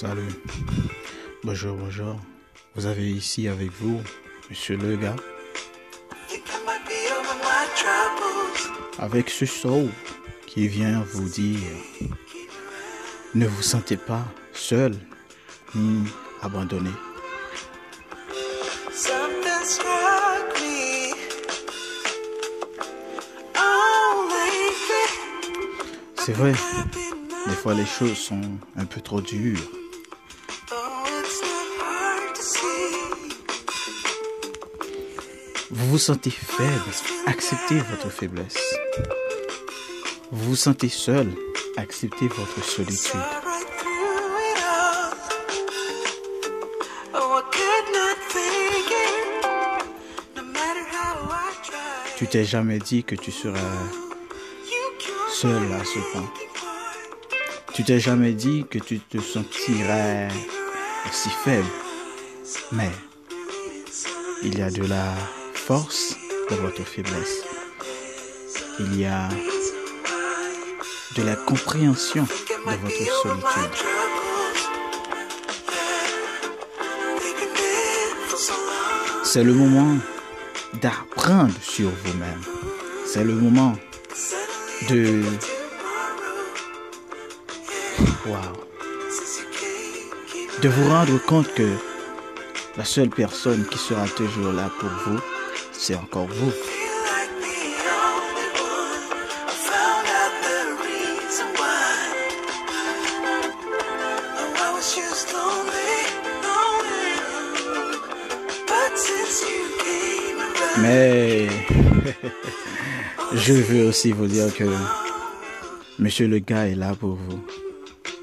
Salut. 0.00 0.30
Bonjour, 1.42 1.76
bonjour. 1.76 2.20
Vous 2.76 2.86
avez 2.86 3.10
ici 3.10 3.48
avec 3.48 3.72
vous 3.80 4.00
Monsieur 4.48 4.76
le 4.76 4.94
gars. 4.94 5.16
Avec 9.00 9.28
ce 9.28 9.44
soul 9.44 9.88
qui 10.46 10.68
vient 10.68 11.02
vous 11.02 11.28
dire 11.28 11.58
ne 13.34 13.44
vous 13.48 13.62
sentez 13.62 13.96
pas 13.96 14.24
seul 14.52 14.94
ni 15.74 16.04
abandonné. 16.42 16.90
C'est 26.14 26.34
vrai, 26.34 26.52
des 27.48 27.56
fois 27.56 27.74
les 27.74 27.86
choses 27.86 28.16
sont 28.16 28.42
un 28.76 28.84
peu 28.84 29.00
trop 29.00 29.20
dures. 29.20 29.77
Vous 35.78 35.90
vous 35.90 35.98
sentez 35.98 36.30
faible, 36.30 36.90
acceptez 37.26 37.78
votre 37.78 38.10
faiblesse. 38.10 38.58
Vous 40.32 40.50
vous 40.50 40.56
sentez 40.56 40.88
seul, 40.88 41.32
acceptez 41.76 42.26
votre 42.26 42.64
solitude. 42.64 43.20
Tu 52.16 52.26
t'es 52.26 52.44
jamais 52.44 52.80
dit 52.80 53.04
que 53.04 53.14
tu 53.14 53.30
seras 53.30 53.60
seul 55.30 55.72
à 55.72 55.84
ce 55.84 56.00
point. 56.10 56.32
Tu 57.74 57.84
t'es 57.84 58.00
jamais 58.00 58.32
dit 58.32 58.66
que 58.68 58.80
tu 58.80 58.98
te 58.98 59.20
sentirais 59.20 60.26
aussi 61.08 61.30
faible. 61.44 61.68
Mais 62.72 62.90
il 64.42 64.58
y 64.58 64.62
a 64.62 64.72
de 64.72 64.84
la 64.84 65.14
force 65.68 66.16
dans 66.48 66.56
votre 66.56 66.82
faiblesse. 66.82 67.44
Il 68.80 68.98
y 68.98 69.04
a 69.04 69.28
de 71.14 71.22
la 71.22 71.36
compréhension 71.36 72.22
de 72.22 72.74
votre 72.80 73.12
solitude. 73.22 73.84
C'est 79.24 79.44
le 79.44 79.52
moment 79.52 79.98
d'apprendre 80.80 81.52
sur 81.60 81.90
vous-même. 81.90 82.40
C'est 83.04 83.24
le 83.24 83.34
moment 83.34 83.74
de... 84.88 85.22
Wow. 88.24 88.38
De 90.62 90.68
vous 90.70 90.88
rendre 90.88 91.18
compte 91.26 91.52
que 91.52 91.68
la 92.78 92.86
seule 92.86 93.10
personne 93.10 93.66
qui 93.66 93.76
sera 93.76 94.06
toujours 94.06 94.52
là 94.52 94.70
pour 94.80 94.88
vous, 95.04 95.20
c'est 95.78 95.94
encore 95.94 96.26
vous. 96.26 96.52
Mais 110.80 111.48
je 113.34 113.52
veux 113.52 113.86
aussi 113.88 114.12
vous 114.12 114.26
dire 114.26 114.54
que 114.54 114.64
Monsieur 115.98 116.28
le 116.28 116.38
gars 116.38 116.68
est 116.68 116.76
là 116.76 116.94
pour 116.94 117.16
vous. 117.16 117.40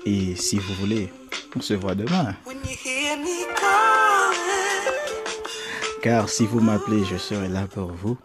Et 0.06 0.34
si 0.36 0.58
vous 0.58 0.74
voulez, 0.76 1.10
on 1.58 1.62
se 1.62 1.74
voit 1.74 1.94
demain. 1.94 2.34
Car 6.06 6.30
si 6.30 6.46
vous 6.46 6.60
m'appelez, 6.60 7.04
je 7.04 7.18
serai 7.18 7.48
là 7.48 7.66
pour 7.66 7.92
vous. 7.92 8.16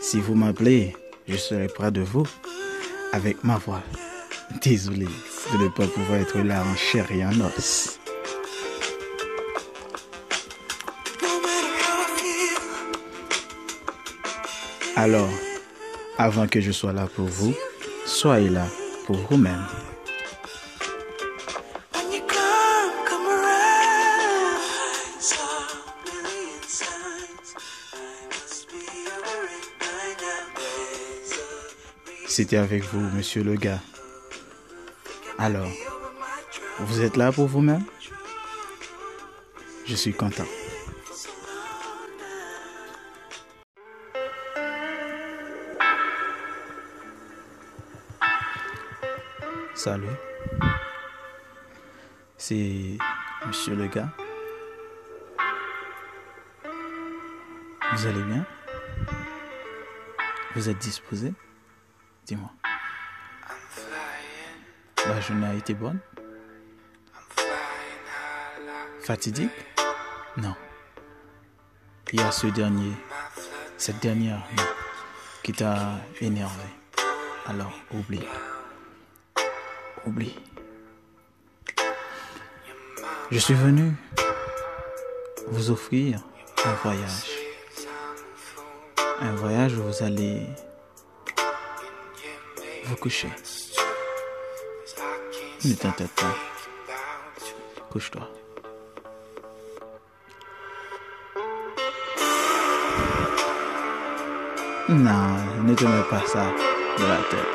Si 0.00 0.20
vous 0.20 0.34
m'appelez, 0.34 0.96
je 1.28 1.36
serai 1.36 1.66
près 1.66 1.92
de 1.92 2.00
vous 2.00 2.26
avec 3.12 3.44
ma 3.44 3.58
voix. 3.58 3.82
Désolé 4.62 5.04
de 5.04 5.64
ne 5.64 5.68
pas 5.68 5.86
pouvoir 5.86 6.20
être 6.20 6.38
là 6.38 6.64
en 6.64 6.74
chair 6.74 7.12
et 7.12 7.22
en 7.22 7.38
os. 7.42 8.00
Alors, 14.96 15.28
avant 16.16 16.46
que 16.46 16.62
je 16.62 16.72
sois 16.72 16.94
là 16.94 17.06
pour 17.14 17.26
vous, 17.26 17.52
soyez 18.06 18.48
là 18.48 18.66
pour 19.06 19.16
vous-même. 19.28 19.66
C'était 32.36 32.56
avec 32.56 32.82
vous, 32.82 32.98
monsieur 32.98 33.44
le 33.44 33.54
gars. 33.54 33.78
Alors, 35.38 35.70
vous 36.80 37.00
êtes 37.00 37.16
là 37.16 37.30
pour 37.30 37.46
vous-même? 37.46 37.84
Je 39.86 39.94
suis 39.94 40.12
content. 40.12 40.42
Salut. 49.76 50.08
C'est 52.36 52.98
monsieur 53.46 53.76
le 53.76 53.86
gars. 53.86 54.12
Vous 57.92 58.06
allez 58.08 58.24
bien? 58.24 58.44
Vous 60.56 60.68
êtes 60.68 60.78
disposé? 60.78 61.32
Dis-moi. 62.26 62.50
La 65.06 65.20
journée 65.20 65.46
a 65.46 65.54
été 65.54 65.74
bonne? 65.74 65.98
Fatidique? 69.02 69.50
Non. 70.38 70.54
Il 72.12 72.20
y 72.20 72.22
a 72.22 72.32
ce 72.32 72.46
dernier, 72.46 72.92
cette 73.76 74.00
dernière 74.00 74.42
non, 74.56 74.62
qui 75.42 75.52
t'a 75.52 75.98
énervé. 76.22 76.64
Alors, 77.46 77.72
oublie. 77.92 78.24
Oublie. 80.06 80.38
Je 83.30 83.38
suis 83.38 83.54
venu 83.54 83.92
vous 85.48 85.70
offrir 85.70 86.20
un 86.64 86.72
voyage. 86.74 87.30
Un 89.20 89.34
voyage 89.34 89.76
où 89.76 89.82
vous 89.82 90.02
allez 90.02 90.46
vous 92.84 92.96
coucher. 92.96 93.28
Ne 95.64 95.74
t'inquiète 95.74 96.10
pas. 96.10 96.34
Couche-toi. 97.90 98.28
Non, 104.88 105.36
ne 105.64 105.74
te 105.74 105.84
mets 105.84 106.02
pas 106.10 106.26
ça 106.26 106.44
de 106.98 107.04
la 107.06 107.16
tête. 107.30 107.54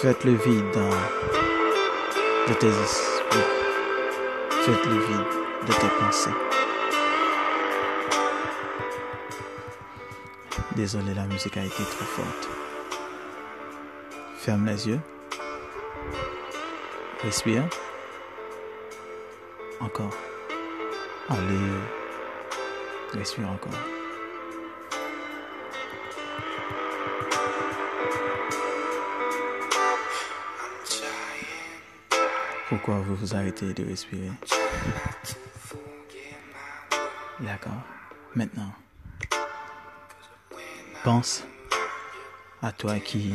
Faites 0.00 0.24
le 0.24 0.34
vide 0.34 0.70
dans 0.72 0.90
de 2.48 2.54
tes 2.54 2.68
esprits. 2.68 3.38
Faites 4.64 4.86
le 4.86 4.98
vide 5.06 5.66
de 5.66 5.72
tes 5.72 5.88
pensées. 5.98 6.30
Désolé, 10.76 11.14
la 11.14 11.24
musique 11.24 11.56
a 11.56 11.64
été 11.64 11.82
trop 11.82 12.04
forte. 12.04 12.57
Ferme 14.48 14.64
les 14.64 14.88
yeux. 14.88 15.00
Respire. 17.22 17.68
Encore. 19.78 20.16
Allez. 21.28 21.58
Respire 23.12 23.50
encore. 23.50 23.78
Pourquoi 32.70 33.00
vous 33.00 33.16
vous 33.16 33.34
arrêtez 33.34 33.74
de 33.74 33.84
respirer? 33.84 34.32
D'accord. 37.40 37.82
Maintenant, 38.34 38.72
pense 41.04 41.44
à 42.62 42.72
toi 42.72 42.98
qui, 42.98 43.34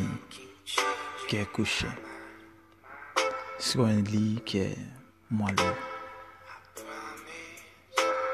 qui 1.28 1.36
est 1.36 1.50
couché 1.50 1.86
sur 3.58 3.84
un 3.84 4.02
lit 4.02 4.42
qui 4.44 4.58
est 4.58 4.78
moelleux. 5.30 5.74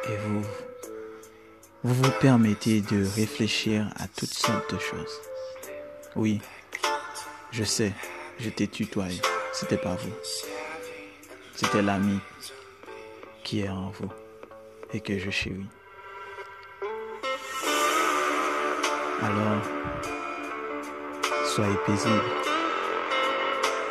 Et 0.08 0.16
vous, 0.16 0.42
vous 1.84 1.94
vous 1.94 2.10
permettez 2.20 2.80
de 2.80 3.04
réfléchir 3.14 3.92
à 3.96 4.08
toutes 4.08 4.32
sortes 4.32 4.74
de 4.74 4.78
choses. 4.78 5.20
Oui, 6.16 6.40
je 7.52 7.64
sais, 7.64 7.92
je 8.38 8.50
t'ai 8.50 8.66
tutoyé, 8.66 9.20
c'était 9.52 9.76
pas 9.76 9.94
vous. 9.94 10.14
C'était 11.54 11.82
l'ami 11.82 12.18
qui 13.44 13.60
est 13.60 13.68
en 13.68 13.90
vous 13.90 14.12
et 14.92 15.00
que 15.00 15.18
je 15.18 15.30
chéris. 15.30 15.66
Alors, 19.22 19.62
soyez 21.44 21.76
paisible. 21.86 22.59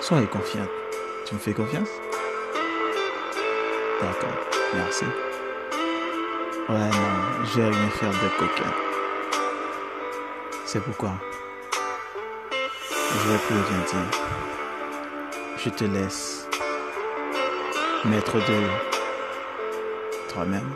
Soyez 0.10 0.26
confiante. 0.26 0.70
Tu 1.24 1.36
me 1.36 1.40
fais 1.40 1.54
confiance? 1.54 1.88
D'accord, 4.02 4.40
merci. 4.74 5.06
Ouais, 6.68 6.80
non, 6.80 7.46
je 7.46 7.62
vais 7.62 7.70
rien 7.70 7.90
faire 7.92 8.10
de 8.10 8.40
coquin. 8.40 8.74
C'est 10.66 10.82
pourquoi? 10.82 11.12
Je 12.52 13.30
vais 13.30 13.38
plus 13.38 13.54
rien 13.54 13.84
dire. 13.86 14.10
Je 15.58 15.70
te 15.70 15.84
laisse 15.84 16.48
maître 18.04 18.38
de 18.38 18.68
toi-même. 20.34 20.74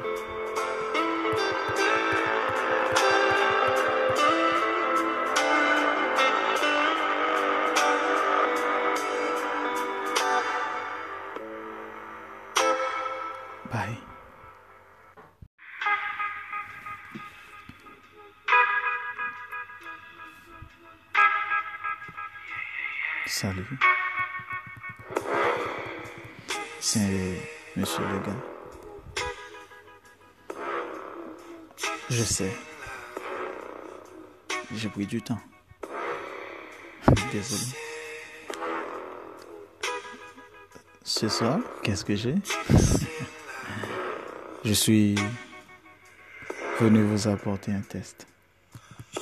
J'ai 34.75 34.89
pris 34.89 35.06
du 35.06 35.21
temps. 35.21 35.38
Désolé. 37.31 37.62
Ce 41.03 41.30
soir, 41.30 41.59
qu'est-ce 41.83 42.03
que 42.03 42.15
j'ai? 42.15 42.35
Je 44.65 44.74
suis 44.74 45.15
venu 46.80 47.03
vous 47.03 47.27
apporter 47.27 47.71
un 47.71 47.81
test. 47.81 48.25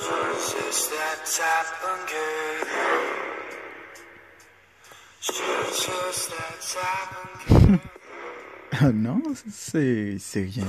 Non, 8.94 9.22
c'est 9.48 10.18
rien. 10.34 10.66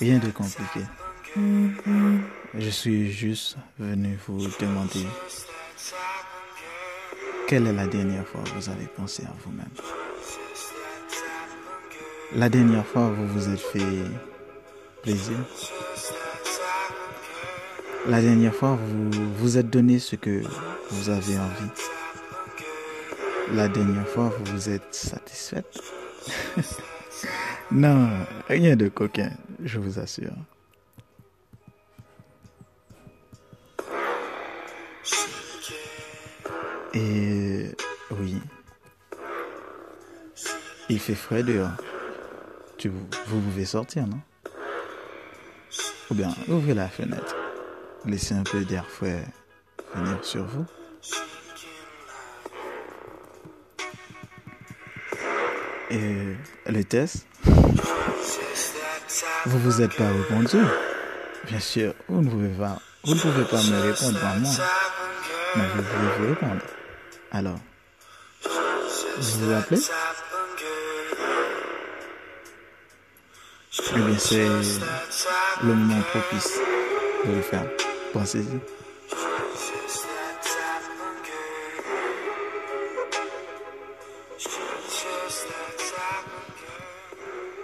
Rien 0.00 0.18
de 0.18 0.30
compliqué. 0.30 0.80
Je 1.34 2.68
suis 2.68 3.10
juste 3.10 3.56
venu 3.78 4.18
vous 4.26 4.46
demander 4.60 5.06
quelle 7.48 7.66
est 7.68 7.72
la 7.72 7.86
dernière 7.86 8.26
fois 8.26 8.42
que 8.42 8.50
vous 8.50 8.68
avez 8.68 8.86
pensé 8.86 9.22
à 9.24 9.32
vous-même. 9.42 9.66
La 12.34 12.50
dernière 12.50 12.86
fois, 12.86 13.08
vous 13.08 13.26
vous 13.28 13.48
êtes 13.48 13.60
fait 13.60 13.80
plaisir. 15.02 15.36
La 18.08 18.20
dernière 18.20 18.54
fois, 18.54 18.76
vous 18.76 19.10
vous 19.36 19.56
êtes 19.56 19.70
donné 19.70 20.00
ce 20.00 20.16
que 20.16 20.42
vous 20.90 21.08
avez 21.08 21.38
envie. 21.38 21.70
La 23.54 23.68
dernière 23.68 24.08
fois, 24.08 24.30
vous 24.38 24.52
vous 24.52 24.68
êtes 24.68 24.94
satisfaite. 24.94 25.80
non, 27.70 28.10
rien 28.48 28.76
de 28.76 28.88
coquin, 28.88 29.30
je 29.64 29.78
vous 29.78 29.98
assure. 29.98 30.34
Et 36.94 37.70
oui, 38.10 38.40
il 40.88 41.00
fait 41.00 41.14
frais 41.14 41.42
dehors. 41.42 41.70
Tu, 42.76 42.88
vous 42.88 43.40
pouvez 43.40 43.64
sortir, 43.64 44.06
non? 44.06 44.20
Ou 46.10 46.14
bien 46.14 46.34
ouvrez 46.48 46.74
la 46.74 46.88
fenêtre. 46.88 47.36
Laissez 48.04 48.34
un 48.34 48.42
peu 48.42 48.64
d'air 48.64 48.86
frais 48.88 49.24
venir 49.94 50.24
sur 50.24 50.44
vous. 50.44 50.66
Et 55.90 56.36
le 56.66 56.84
test 56.84 57.26
Vous 59.46 59.58
vous 59.58 59.82
êtes 59.82 59.94
pas 59.96 60.08
répondu 60.08 60.58
Bien 61.46 61.60
sûr, 61.60 61.94
vous 62.08 62.22
ne 62.22 62.30
pouvez 62.30 62.48
pas, 62.48 62.78
vous 63.04 63.14
ne 63.14 63.20
pouvez 63.20 63.44
pas 63.44 63.62
me 63.62 63.80
répondre 63.80 64.24
à 64.24 64.36
moi. 64.36 64.50
Vous 65.54 65.60
pouvez 65.60 66.08
vous 66.18 66.28
répondre. 66.28 66.62
Alors, 67.30 67.58
vous 68.44 69.40
vous 69.40 69.52
appelez 69.52 69.80
Eh 73.94 74.00
bien, 74.00 74.18
c'est 74.18 74.46
le 75.62 75.74
moment 75.74 76.00
propice 76.10 76.58
de 77.26 77.32
le 77.32 77.42
faire. 77.42 77.66
Pensez-y. 78.14 78.60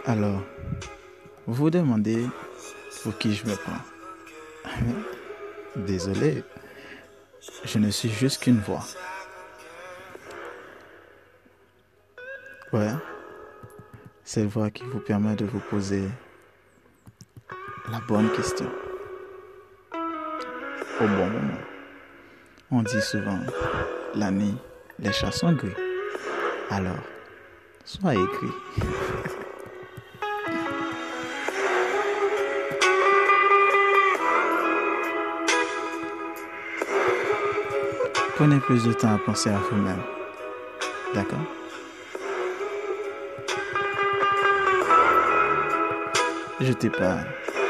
Alors, 0.04 0.42
vous 1.46 1.54
vous 1.54 1.70
demandez 1.70 2.26
pour 3.02 3.16
qui 3.16 3.34
je 3.34 3.46
me 3.46 3.54
prends. 3.54 3.72
Désolé, 5.76 6.44
je 7.64 7.78
ne 7.78 7.90
suis 7.90 8.08
juste 8.08 8.42
qu'une 8.42 8.60
voix. 8.60 8.84
Ouais, 12.72 12.92
cette 14.24 14.46
voix 14.46 14.70
qui 14.70 14.84
vous 14.84 15.00
permet 15.00 15.34
de 15.34 15.46
vous 15.46 15.60
poser 15.60 16.04
la 17.90 18.00
bonne 18.06 18.30
question 18.32 18.70
au 21.00 21.06
bon 21.06 21.26
moment. 21.26 21.58
On 22.70 22.82
dit 22.82 23.00
souvent, 23.00 23.38
la 24.14 24.30
nuit, 24.30 24.56
les 24.98 25.12
chats 25.12 25.30
sont 25.30 25.52
gris. 25.52 25.74
Alors, 26.70 26.98
soyez 27.84 28.24
gris. 28.24 28.84
Prenez 38.38 38.60
plus 38.60 38.84
de 38.84 38.92
temps 38.92 39.16
à 39.16 39.18
penser 39.18 39.50
à 39.50 39.58
vous-même. 39.58 40.00
D'accord? 41.12 41.40
Je 46.60 46.72
t'ai 46.72 46.88
pas 46.88 47.18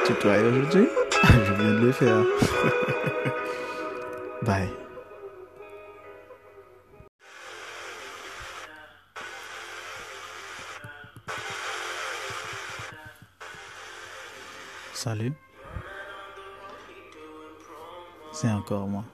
tutoyé 0.05 0.47
aujourd'hui 0.47 0.87
Je 1.25 1.53
viens 1.55 1.73
de 1.73 1.87
le 1.87 1.91
faire. 1.91 2.23
Bye. 4.43 4.69
Salut. 14.93 15.33
C'est 18.33 18.51
encore 18.51 18.87
moi. 18.87 19.05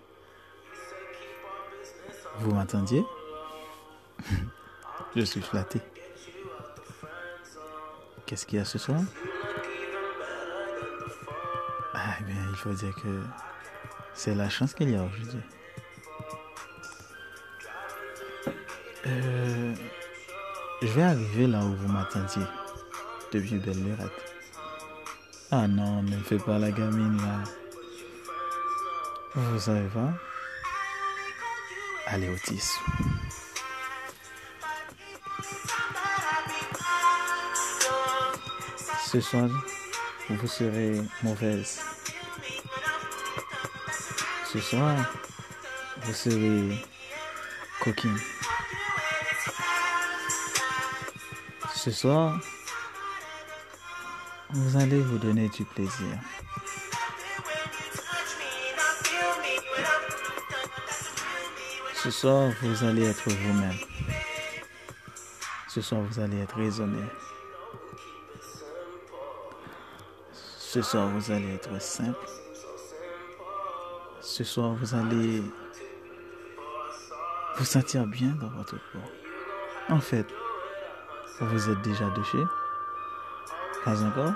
Vous 2.40 2.52
m'attendiez 2.52 3.04
Je 5.16 5.22
suis 5.22 5.40
flatté. 5.40 5.80
Qu'est-ce 8.26 8.46
qu'il 8.46 8.58
y 8.58 8.62
a 8.62 8.64
ce 8.64 8.78
soir? 8.78 9.00
Ah 11.94 12.16
bien, 12.26 12.36
il 12.50 12.56
faut 12.56 12.72
dire 12.72 12.94
que 12.96 13.22
c'est 14.14 14.34
la 14.34 14.48
chance 14.48 14.74
qu'il 14.74 14.90
y 14.90 14.96
a 14.96 15.02
aujourd'hui. 15.02 15.40
Euh, 19.06 19.74
je 20.80 20.86
vais 20.88 21.02
arriver 21.02 21.46
là 21.46 21.60
où 21.60 21.74
vous 21.74 21.88
m'attendiez, 21.88 22.42
depuis 23.32 23.58
belle 23.58 23.84
lurette. 23.84 24.34
Ah 25.50 25.68
non, 25.68 26.02
ne 26.02 26.16
fais 26.16 26.38
pas 26.38 26.58
la 26.58 26.70
gamine 26.70 27.18
là. 27.18 27.44
Vous 29.34 29.60
savez 29.60 29.88
pas? 29.88 30.12
Ce 39.06 39.20
soir, 39.20 39.48
vous 40.28 40.46
serez 40.46 41.00
mauvaise. 41.22 41.80
Ce 44.52 44.60
soir, 44.60 44.96
vous 46.02 46.12
serez 46.12 46.84
coquine. 47.80 48.18
Ce 51.74 51.90
soir, 51.90 52.38
vous 54.50 54.76
allez 54.76 55.00
vous 55.00 55.18
donner 55.18 55.48
du 55.48 55.64
plaisir. 55.64 56.18
Ce 62.04 62.10
soir, 62.10 62.50
vous 62.60 62.84
allez 62.84 63.06
être 63.06 63.30
vous-même. 63.30 63.78
Ce 65.68 65.80
soir, 65.80 66.02
vous 66.02 66.20
allez 66.20 66.38
être 66.42 66.54
raisonné. 66.54 67.02
Ce 70.34 70.82
soir, 70.82 71.08
vous 71.08 71.30
allez 71.32 71.54
être 71.54 71.80
simple. 71.80 72.18
Ce 74.20 74.44
soir, 74.44 74.74
vous 74.74 74.94
allez 74.94 75.42
vous 77.56 77.64
sentir 77.64 78.06
bien 78.06 78.36
dans 78.38 78.50
votre 78.50 78.76
corps. 78.92 79.10
En 79.88 80.00
fait, 80.00 80.26
vous 81.40 81.70
êtes 81.70 81.80
déjà 81.80 82.10
douché 82.10 82.38
Pas 83.82 84.02
encore 84.02 84.34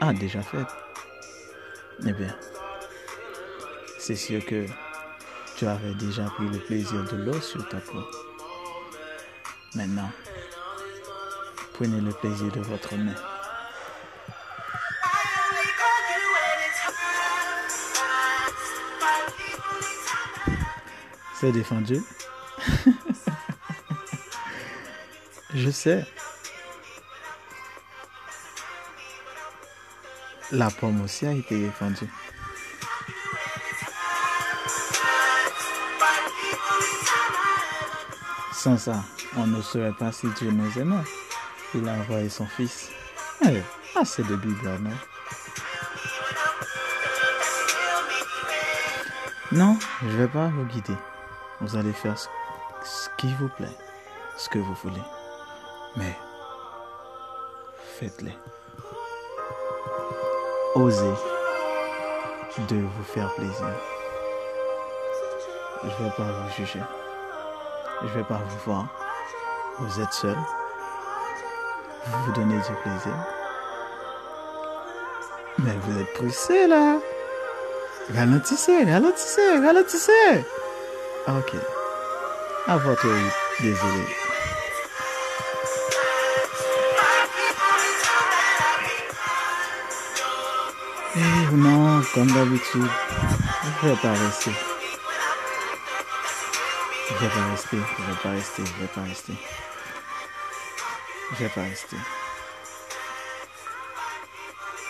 Ah, 0.00 0.12
déjà 0.12 0.42
fait. 0.42 0.66
Eh 2.04 2.12
bien, 2.12 2.34
c'est 4.00 4.16
sûr 4.16 4.44
que 4.44 4.66
tu 5.56 5.66
avais 5.66 5.94
déjà 5.94 6.24
pris 6.24 6.48
le 6.48 6.58
plaisir 6.58 7.04
de 7.04 7.16
l'eau 7.16 7.40
sur 7.40 7.66
ta 7.68 7.78
peau. 7.78 8.02
Maintenant, 9.74 10.10
prenez 11.74 12.00
le 12.00 12.12
plaisir 12.12 12.50
de 12.50 12.60
votre 12.60 12.96
main. 12.96 13.14
C'est 21.40 21.52
défendu. 21.52 22.00
Je 25.54 25.70
sais. 25.70 26.04
La 30.50 30.68
pomme 30.70 31.02
aussi 31.02 31.26
a 31.26 31.32
été 31.32 31.60
défendue. 31.60 32.08
Sans 38.64 38.78
ça, 38.78 39.04
on 39.36 39.46
ne 39.46 39.60
saurait 39.60 39.92
pas 39.92 40.10
si 40.10 40.26
Dieu 40.38 40.50
nous 40.50 40.78
aimait. 40.78 41.04
Il 41.74 41.86
a 41.86 41.92
envoyé 41.92 42.30
son 42.30 42.46
Fils. 42.46 42.88
Eh, 43.46 43.60
assez 43.94 44.22
de 44.22 44.36
Bible, 44.36 44.78
non 44.80 44.90
Non, 49.52 49.78
je 50.00 50.06
ne 50.06 50.16
vais 50.16 50.28
pas 50.28 50.46
vous 50.46 50.64
guider. 50.64 50.96
Vous 51.60 51.76
allez 51.76 51.92
faire 51.92 52.18
ce, 52.18 52.26
qui 53.18 53.30
vous 53.38 53.50
plaît, 53.50 53.76
ce 54.38 54.48
que 54.48 54.58
vous 54.58 54.74
voulez. 54.82 55.04
Mais 55.96 56.16
faites-les. 57.98 58.38
Osez 60.74 61.14
de 62.70 62.76
vous 62.76 63.04
faire 63.12 63.30
plaisir. 63.34 63.68
Je 65.82 66.02
ne 66.02 66.08
vais 66.08 66.16
pas 66.16 66.32
vous 66.32 66.50
juger. 66.56 66.80
Je 68.02 68.06
ne 68.08 68.12
vais 68.12 68.24
pas 68.24 68.40
vous 68.46 68.58
voir. 68.66 68.86
Vous 69.78 70.00
êtes 70.00 70.12
seul. 70.12 70.36
Vous 72.06 72.24
vous 72.26 72.32
donnez 72.32 72.56
du 72.56 72.74
plaisir. 72.82 73.14
Mais 75.58 75.76
vous 75.82 76.00
êtes 76.00 76.12
pressé 76.14 76.66
là. 76.66 76.98
Ralentissez, 78.14 78.84
ralentissez, 78.84 79.58
ralentissez. 79.58 80.44
Ok. 81.28 81.54
À 82.66 82.76
votre 82.76 83.06
désolé. 83.60 84.04
Eh 91.16 91.54
non, 91.54 92.02
comme 92.12 92.26
d'habitude, 92.26 92.90
je 93.82 93.88
vais 93.88 93.96
pas 93.96 94.12
rester. 94.12 94.73
Je 97.06 97.14
vais 97.16 97.28
pas 97.28 97.50
rester, 97.50 97.76
je 97.76 98.02
vais 98.02 98.16
pas 98.22 98.30
rester, 98.30 98.64
je 98.64 98.80
vais 98.80 98.86
pas 98.86 99.02
rester. 99.02 99.34
Je 101.32 101.36
vais 101.36 101.48
pas 101.50 101.62
rester. 101.62 101.96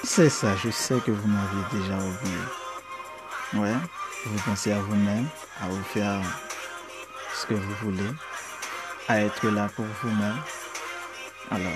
C'est 0.05 0.31
ça, 0.31 0.55
je 0.63 0.71
sais 0.71 1.01
que 1.01 1.11
vous 1.11 1.27
m'aviez 1.27 1.81
déjà 1.81 1.97
oublié. 1.97 2.39
Ouais, 3.55 3.75
vous 4.27 4.43
pensez 4.45 4.73
à 4.73 4.79
vous-même, 4.79 5.27
à 5.61 5.69
vous 5.69 5.83
faire 5.83 6.21
ce 7.35 7.47
que 7.47 7.55
vous 7.55 7.75
voulez, 7.83 8.11
à 9.09 9.21
être 9.21 9.49
là 9.49 9.69
pour 9.75 9.87
vous-même. 10.03 10.39
Alors, 11.51 11.73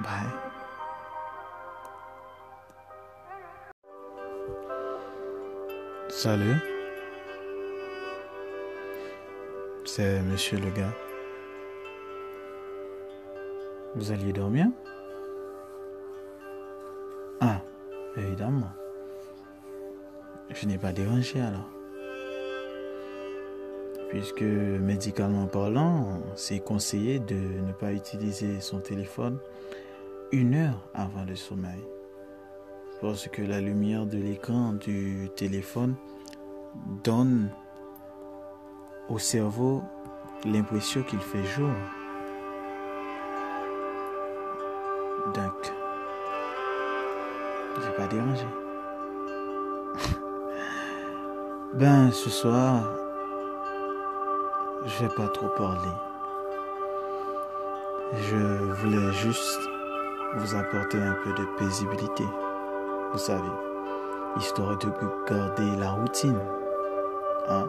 bye. 0.00 0.30
Salut. 6.10 6.73
C'est 9.86 10.22
monsieur 10.22 10.58
le 10.58 10.70
gars. 10.70 10.94
Vous 13.94 14.10
alliez 14.10 14.32
dormir? 14.32 14.66
Ah, 17.40 17.60
évidemment. 18.16 18.72
Je 20.50 20.66
n'ai 20.66 20.78
pas 20.78 20.92
dérangé 20.92 21.40
alors. 21.40 21.68
Puisque 24.08 24.42
médicalement 24.42 25.46
parlant, 25.46 26.22
c'est 26.34 26.60
conseillé 26.60 27.18
de 27.18 27.34
ne 27.34 27.72
pas 27.72 27.92
utiliser 27.92 28.60
son 28.60 28.80
téléphone 28.80 29.38
une 30.32 30.54
heure 30.54 30.88
avant 30.94 31.24
le 31.24 31.36
sommeil. 31.36 31.84
Parce 33.02 33.28
que 33.28 33.42
la 33.42 33.60
lumière 33.60 34.06
de 34.06 34.16
l'écran 34.16 34.72
du 34.72 35.28
téléphone 35.36 35.94
donne 37.04 37.50
au 39.08 39.18
cerveau 39.18 39.82
l'impression 40.44 41.02
qu'il 41.02 41.20
fait 41.20 41.44
jour. 41.44 41.70
Donc, 45.34 45.72
j'ai 47.82 47.90
pas 47.96 48.06
dérangé. 48.06 48.46
ben, 51.74 52.10
ce 52.10 52.30
soir, 52.30 52.82
je 54.84 55.04
vais 55.04 55.14
pas 55.14 55.28
trop 55.28 55.48
parler. 55.56 55.92
Je 58.12 58.36
voulais 58.74 59.12
juste 59.12 59.60
vous 60.36 60.54
apporter 60.54 60.98
un 60.98 61.14
peu 61.24 61.32
de 61.32 61.44
paisibilité, 61.58 62.24
vous 63.12 63.18
savez, 63.18 63.50
histoire 64.36 64.76
de 64.78 64.88
garder 65.28 65.76
la 65.76 65.90
routine. 65.90 66.38
Hein? 67.48 67.66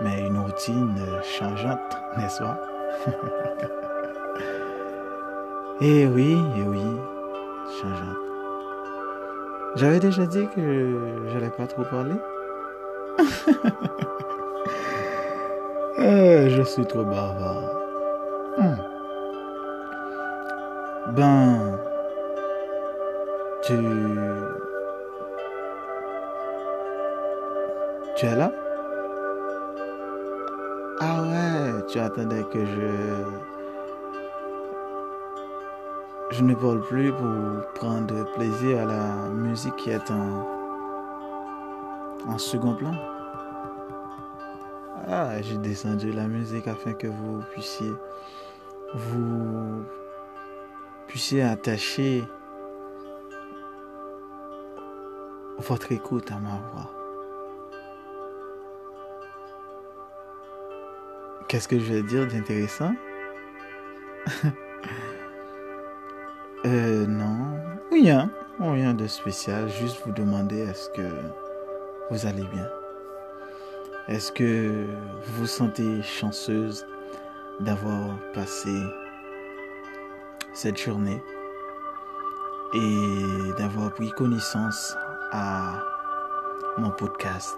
Mais 0.00 0.26
une 0.26 0.38
routine 0.38 0.94
changeante, 1.22 1.98
n'est-ce 2.16 2.42
pas? 2.42 2.60
Eh 5.80 6.06
oui, 6.06 6.38
eh 6.56 6.62
oui, 6.62 6.84
changeante. 7.80 8.16
J'avais 9.74 9.98
déjà 9.98 10.24
dit 10.24 10.46
que 10.54 11.26
j'allais 11.32 11.50
pas 11.50 11.66
trop 11.66 11.82
parler. 11.82 12.14
Eh, 15.96 16.50
je 16.50 16.62
suis 16.62 16.84
trop 16.84 17.04
bavard. 17.04 17.70
Hmm. 18.58 18.76
Ben, 21.12 21.78
tu... 23.62 23.74
Tu 28.16 28.26
es 28.26 28.34
là? 28.36 28.50
Ah 31.00 31.22
ouais, 31.22 31.86
tu 31.88 31.98
attendais 31.98 32.44
que 32.44 32.64
je... 32.64 32.90
Je 36.30 36.42
ne 36.42 36.54
parle 36.54 36.80
plus 36.80 37.12
pour 37.12 37.72
prendre 37.74 38.24
plaisir 38.34 38.82
à 38.82 38.84
la 38.86 39.28
musique 39.28 39.76
qui 39.76 39.90
est 39.90 40.10
en, 40.10 40.48
en 42.26 42.38
second 42.38 42.74
plan. 42.74 42.94
Ah, 45.06 45.40
j'ai 45.42 45.58
descendu 45.58 46.12
la 46.12 46.26
musique 46.26 46.66
afin 46.66 46.92
que 46.94 47.06
vous 47.06 47.42
puissiez 47.52 47.92
vous 48.94 49.84
puissiez 51.08 51.42
attacher 51.42 52.24
votre 55.58 55.90
écoute 55.92 56.30
à 56.30 56.38
ma 56.38 56.60
voix. 56.72 57.03
Qu'est-ce 61.54 61.68
que 61.68 61.78
je 61.78 61.92
vais 61.92 62.02
dire 62.02 62.26
d'intéressant? 62.26 62.96
Euh 66.66 67.06
non, 67.06 67.60
rien, 67.92 68.30
rien 68.58 68.94
de 68.94 69.06
spécial, 69.06 69.68
juste 69.68 70.00
vous 70.04 70.12
demander 70.12 70.60
est-ce 70.60 70.88
que 70.90 71.08
vous 72.10 72.26
allez 72.26 72.42
bien? 72.42 72.66
Est-ce 74.08 74.32
que 74.32 74.86
vous 75.26 75.42
vous 75.42 75.46
sentez 75.46 76.02
chanceuse 76.02 76.84
d'avoir 77.60 78.18
passé 78.32 78.74
cette 80.54 80.78
journée 80.78 81.22
et 82.72 83.52
d'avoir 83.58 83.92
pris 83.92 84.10
connaissance 84.10 84.96
à 85.30 85.80
mon 86.78 86.90
podcast? 86.90 87.56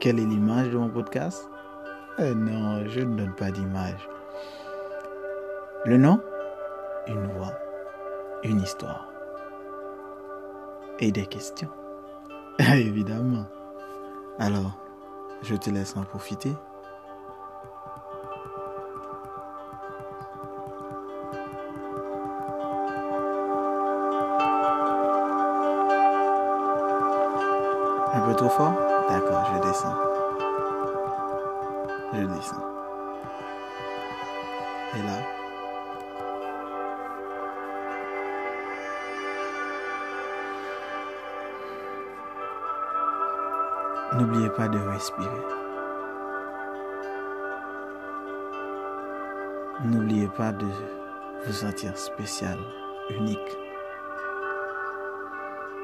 Quelle 0.00 0.20
est 0.20 0.26
l'image 0.26 0.70
de 0.70 0.78
mon 0.78 0.88
podcast? 0.88 1.50
Non, 2.18 2.84
je 2.88 3.00
ne 3.00 3.16
donne 3.16 3.34
pas 3.36 3.52
d'image. 3.52 4.08
Le 5.84 5.96
nom 5.96 6.20
Une 7.06 7.26
voix, 7.28 7.52
une 8.42 8.60
histoire 8.60 9.08
et 10.98 11.12
des 11.12 11.26
questions. 11.26 11.70
Évidemment. 12.58 13.46
Alors, 14.40 14.76
je 15.42 15.54
te 15.54 15.70
laisse 15.70 15.96
en 15.96 16.02
profiter. 16.02 16.52
Un 28.12 28.20
peu 28.22 28.34
trop 28.34 28.48
fort? 28.48 28.74
D'accord, 29.08 29.46
je 29.54 29.68
descends. 29.68 30.17
Je 32.12 32.24
descends. 32.24 32.64
Et 34.96 35.02
là 35.02 35.38
N'oubliez 44.16 44.48
pas 44.48 44.68
de 44.68 44.78
respirer. 44.78 45.28
N'oubliez 49.84 50.28
pas 50.28 50.50
de 50.52 50.66
vous 51.46 51.52
sentir 51.52 51.96
spécial, 51.96 52.58
unique. 53.10 53.58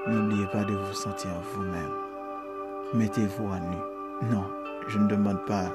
N'oubliez 0.07 0.47
pas 0.47 0.65
de 0.65 0.75
vous 0.75 0.95
sentir 0.95 1.31
vous-même. 1.53 1.93
Mettez-vous 2.95 3.53
à 3.53 3.61
nu. 3.61 3.77
Non, 4.31 4.45
je 4.89 4.99
ne 4.99 5.07
demande 5.07 5.45
pas 5.45 5.71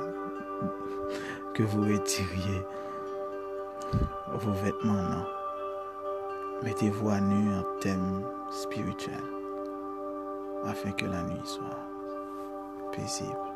que 1.54 1.64
vous 1.64 1.82
retiriez 1.82 2.62
vos 4.34 4.52
vêtements, 4.52 4.94
non. 4.94 5.26
Mettez-vous 6.64 7.10
à 7.10 7.20
nu 7.20 7.54
en 7.54 7.64
thème 7.80 8.24
spirituel 8.52 9.24
afin 10.66 10.92
que 10.92 11.06
la 11.06 11.24
nuit 11.24 11.42
soit 11.46 11.80
paisible. 12.92 13.49